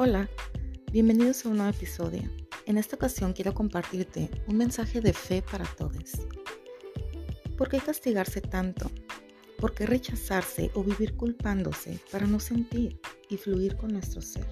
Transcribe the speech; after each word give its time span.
Hola, 0.00 0.30
bienvenidos 0.92 1.44
a 1.44 1.48
un 1.48 1.56
nuevo 1.56 1.72
episodio. 1.72 2.22
En 2.66 2.78
esta 2.78 2.94
ocasión 2.94 3.32
quiero 3.32 3.52
compartirte 3.52 4.30
un 4.46 4.56
mensaje 4.56 5.00
de 5.00 5.12
fe 5.12 5.42
para 5.42 5.64
todos. 5.64 6.12
¿Por 7.56 7.68
qué 7.68 7.80
castigarse 7.80 8.40
tanto? 8.40 8.92
¿Por 9.58 9.74
qué 9.74 9.86
rechazarse 9.86 10.70
o 10.74 10.84
vivir 10.84 11.16
culpándose 11.16 11.98
para 12.12 12.28
no 12.28 12.38
sentir 12.38 13.00
y 13.28 13.38
fluir 13.38 13.76
con 13.76 13.92
nuestro 13.92 14.22
ser? 14.22 14.46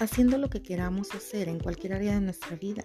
Haciendo 0.00 0.38
lo 0.38 0.50
que 0.50 0.60
queramos 0.60 1.14
hacer 1.14 1.48
en 1.48 1.60
cualquier 1.60 1.92
área 1.92 2.14
de 2.14 2.20
nuestra 2.20 2.56
vida. 2.56 2.82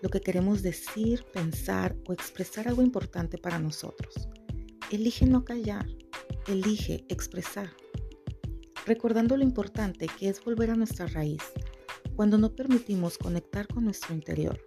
Lo 0.00 0.08
que 0.08 0.22
queremos 0.22 0.62
decir, 0.62 1.22
pensar 1.34 1.94
o 2.06 2.14
expresar 2.14 2.66
algo 2.66 2.80
importante 2.80 3.36
para 3.36 3.58
nosotros. 3.58 4.26
Elige 4.90 5.26
no 5.26 5.44
callar, 5.44 5.86
elige 6.46 7.04
expresar 7.10 7.81
recordando 8.86 9.36
lo 9.36 9.42
importante 9.42 10.06
que 10.18 10.28
es 10.28 10.42
volver 10.44 10.70
a 10.70 10.76
nuestra 10.76 11.06
raíz, 11.06 11.42
cuando 12.16 12.38
no 12.38 12.54
permitimos 12.54 13.18
conectar 13.18 13.66
con 13.66 13.84
nuestro 13.84 14.14
interior, 14.14 14.60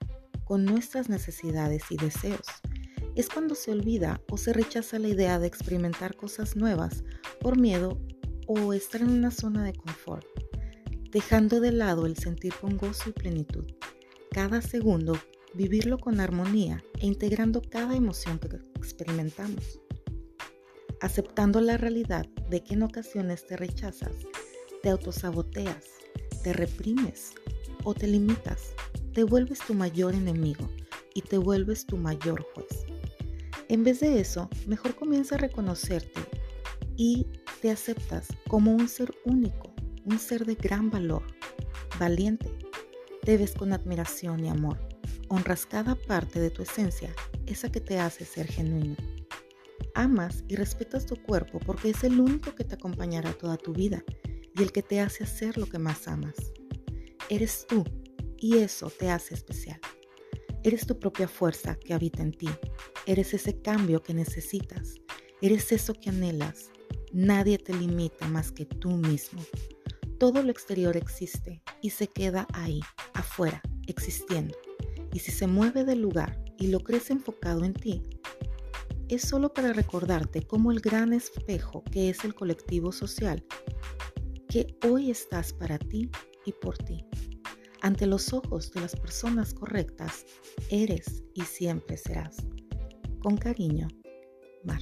con 0.43 0.65
nuestras 0.65 1.09
necesidades 1.09 1.83
y 1.89 1.97
deseos. 1.97 2.45
Es 3.15 3.29
cuando 3.29 3.55
se 3.55 3.71
olvida 3.71 4.21
o 4.29 4.37
se 4.37 4.53
rechaza 4.53 4.99
la 4.99 5.07
idea 5.07 5.39
de 5.39 5.47
experimentar 5.47 6.15
cosas 6.15 6.55
nuevas 6.55 7.03
por 7.39 7.57
miedo 7.57 7.99
o 8.47 8.73
estar 8.73 9.01
en 9.01 9.09
una 9.09 9.31
zona 9.31 9.63
de 9.63 9.73
confort, 9.73 10.25
dejando 11.11 11.59
de 11.59 11.71
lado 11.71 12.05
el 12.05 12.17
sentir 12.17 12.53
con 12.59 12.77
gozo 12.77 13.09
y 13.09 13.13
plenitud. 13.13 13.65
Cada 14.31 14.61
segundo, 14.61 15.17
vivirlo 15.53 15.97
con 15.97 16.19
armonía 16.19 16.83
e 16.99 17.07
integrando 17.07 17.61
cada 17.61 17.95
emoción 17.95 18.37
que 18.39 18.57
experimentamos 18.75 19.79
aceptando 21.01 21.61
la 21.61 21.77
realidad 21.77 22.25
de 22.49 22.63
que 22.63 22.73
en 22.75 22.83
ocasiones 22.83 23.45
te 23.45 23.57
rechazas, 23.57 24.15
te 24.81 24.89
autosaboteas, 24.89 25.85
te 26.43 26.53
reprimes 26.53 27.33
o 27.83 27.93
te 27.93 28.07
limitas, 28.07 28.73
te 29.13 29.23
vuelves 29.23 29.59
tu 29.59 29.73
mayor 29.73 30.13
enemigo 30.13 30.69
y 31.13 31.21
te 31.21 31.37
vuelves 31.37 31.85
tu 31.85 31.97
mayor 31.97 32.45
juez. 32.53 32.85
En 33.67 33.83
vez 33.83 33.99
de 33.99 34.19
eso, 34.19 34.49
mejor 34.67 34.95
comienza 34.95 35.35
a 35.35 35.39
reconocerte 35.39 36.21
y 36.95 37.27
te 37.61 37.71
aceptas 37.71 38.27
como 38.47 38.71
un 38.71 38.87
ser 38.87 39.11
único, 39.25 39.73
un 40.05 40.19
ser 40.19 40.45
de 40.45 40.55
gran 40.55 40.91
valor, 40.91 41.23
valiente. 41.99 42.51
Te 43.23 43.37
ves 43.37 43.53
con 43.53 43.73
admiración 43.73 44.45
y 44.45 44.49
amor. 44.49 44.77
Honras 45.29 45.65
cada 45.65 45.95
parte 45.95 46.39
de 46.39 46.51
tu 46.51 46.61
esencia, 46.61 47.11
esa 47.47 47.71
que 47.71 47.81
te 47.81 47.97
hace 47.97 48.23
ser 48.25 48.47
genuino. 48.47 48.95
Amas 49.95 50.43
y 50.49 50.55
respetas 50.55 51.05
tu 51.05 51.15
cuerpo 51.15 51.59
porque 51.59 51.89
es 51.89 52.03
el 52.03 52.19
único 52.19 52.53
que 52.53 52.65
te 52.65 52.75
acompañará 52.75 53.31
toda 53.33 53.57
tu 53.57 53.73
vida 53.73 54.03
y 54.53 54.61
el 54.61 54.71
que 54.71 54.83
te 54.83 54.99
hace 54.99 55.23
hacer 55.23 55.57
lo 55.57 55.65
que 55.67 55.79
más 55.79 56.07
amas. 56.07 56.35
Eres 57.29 57.65
tú 57.67 57.83
y 58.37 58.57
eso 58.57 58.89
te 58.89 59.09
hace 59.09 59.33
especial. 59.33 59.79
Eres 60.63 60.85
tu 60.85 60.99
propia 60.99 61.27
fuerza 61.27 61.75
que 61.75 61.93
habita 61.93 62.21
en 62.21 62.31
ti. 62.31 62.49
Eres 63.05 63.33
ese 63.33 63.61
cambio 63.61 64.03
que 64.03 64.13
necesitas. 64.13 64.95
Eres 65.41 65.71
eso 65.71 65.93
que 65.93 66.09
anhelas. 66.09 66.71
Nadie 67.13 67.57
te 67.57 67.73
limita 67.73 68.27
más 68.27 68.51
que 68.51 68.65
tú 68.65 68.91
mismo. 68.91 69.41
Todo 70.19 70.43
lo 70.43 70.51
exterior 70.51 70.97
existe 70.97 71.61
y 71.81 71.91
se 71.91 72.07
queda 72.07 72.47
ahí, 72.53 72.81
afuera, 73.13 73.61
existiendo. 73.87 74.57
Y 75.13 75.19
si 75.19 75.31
se 75.31 75.47
mueve 75.47 75.85
del 75.85 76.01
lugar 76.01 76.43
y 76.57 76.67
lo 76.67 76.79
crees 76.81 77.09
enfocado 77.09 77.63
en 77.63 77.73
ti, 77.73 78.01
es 79.09 79.23
solo 79.23 79.53
para 79.53 79.73
recordarte 79.73 80.41
cómo 80.41 80.71
el 80.71 80.79
gran 80.79 81.13
espejo 81.13 81.83
que 81.91 82.09
es 82.09 82.23
el 82.23 82.33
colectivo 82.33 82.91
social, 82.91 83.45
que 84.49 84.77
hoy 84.87 85.11
estás 85.11 85.53
para 85.53 85.77
ti 85.77 86.09
y 86.45 86.51
por 86.53 86.77
ti. 86.77 87.05
Ante 87.81 88.07
los 88.07 88.33
ojos 88.33 88.71
de 88.71 88.81
las 88.81 88.95
personas 88.95 89.53
correctas, 89.53 90.25
eres 90.69 91.23
y 91.33 91.41
siempre 91.41 91.97
serás. 91.97 92.37
Con 93.21 93.37
cariño, 93.37 93.87
Mar. 94.63 94.81